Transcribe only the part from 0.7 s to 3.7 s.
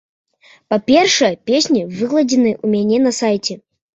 Па-першае, песні выкладзены ў мяне на сайце.